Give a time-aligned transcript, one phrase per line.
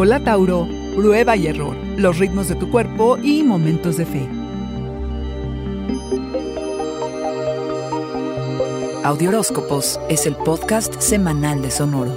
[0.00, 4.28] Hola Tauro, prueba y error, los ritmos de tu cuerpo y momentos de fe.
[9.02, 12.16] Audioróscopos es el podcast semanal de Sonoro.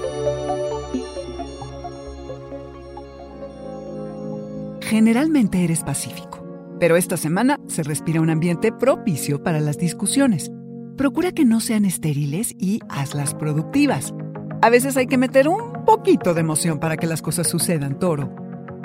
[4.81, 10.51] Generalmente eres pacífico, pero esta semana se respira un ambiente propicio para las discusiones.
[10.97, 14.13] Procura que no sean estériles y hazlas productivas.
[14.61, 18.33] A veces hay que meter un poquito de emoción para que las cosas sucedan, toro.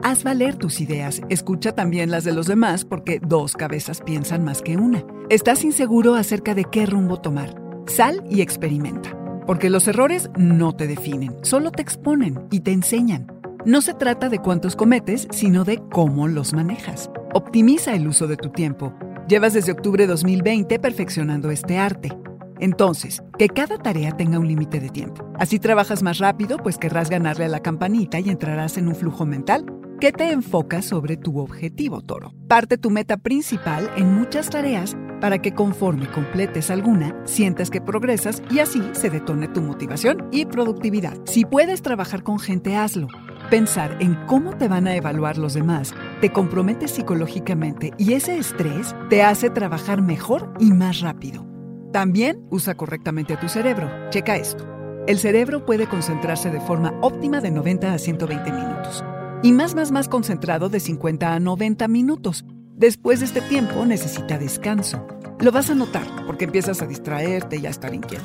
[0.02, 4.60] Haz valer tus ideas, escucha también las de los demás porque dos cabezas piensan más
[4.60, 5.04] que una.
[5.30, 7.54] Estás inseguro acerca de qué rumbo tomar.
[7.86, 9.16] Sal y experimenta,
[9.46, 13.28] porque los errores no te definen, solo te exponen y te enseñan.
[13.64, 17.08] No se trata de cuántos cometes, sino de cómo los manejas.
[17.34, 18.92] Optimiza el uso de tu tiempo.
[19.28, 22.10] Llevas desde octubre de 2020 perfeccionando este arte.
[22.58, 25.30] Entonces, que cada tarea tenga un límite de tiempo.
[25.38, 29.26] Así trabajas más rápido, pues querrás ganarle a la campanita y entrarás en un flujo
[29.26, 29.66] mental
[30.00, 32.32] que te enfoca sobre tu objetivo, toro.
[32.48, 38.42] Parte tu meta principal en muchas tareas para que conforme completes alguna, sientas que progresas
[38.50, 41.16] y así se detone tu motivación y productividad.
[41.24, 43.08] Si puedes trabajar con gente, hazlo.
[43.50, 48.94] Pensar en cómo te van a evaluar los demás te compromete psicológicamente y ese estrés
[49.08, 51.55] te hace trabajar mejor y más rápido.
[51.92, 53.90] También usa correctamente tu cerebro.
[54.10, 54.66] Checa esto.
[55.06, 59.04] El cerebro puede concentrarse de forma óptima de 90 a 120 minutos
[59.42, 62.44] y más más más concentrado de 50 a 90 minutos.
[62.74, 65.06] Después de este tiempo necesita descanso.
[65.40, 68.24] Lo vas a notar porque empiezas a distraerte y a estar inquieto.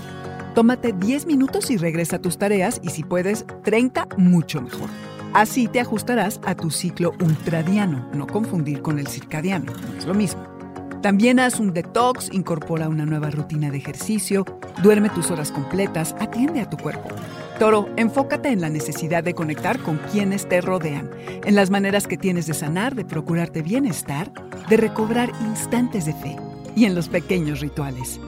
[0.55, 4.89] Tómate 10 minutos y regresa a tus tareas y si puedes 30 mucho mejor.
[5.33, 10.13] Así te ajustarás a tu ciclo ultradiano, no confundir con el circadiano, no es lo
[10.13, 10.60] mismo.
[11.01, 14.45] También haz un detox, incorpora una nueva rutina de ejercicio,
[14.83, 17.09] duerme tus horas completas, atiende a tu cuerpo.
[17.57, 21.09] Toro, enfócate en la necesidad de conectar con quienes te rodean,
[21.43, 24.31] en las maneras que tienes de sanar, de procurarte bienestar,
[24.69, 26.35] de recobrar instantes de fe
[26.75, 28.19] y en los pequeños rituales.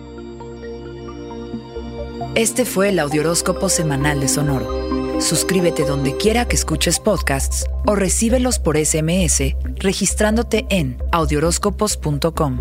[2.34, 5.03] Este fue el Audioróscopo Semanal de Sonoro.
[5.20, 12.60] Suscríbete donde quiera que escuches podcasts o recíbelos por SMS registrándote en audioróscopos.com.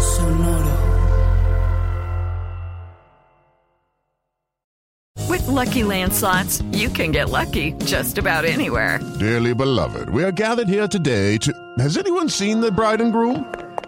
[0.00, 0.74] Sonoro.
[5.28, 9.00] With Lucky Land slots, you can get lucky just about anywhere.
[9.18, 11.52] Dearly beloved, we are gathered here today to.
[11.78, 13.46] Has anyone seen the bride and groom?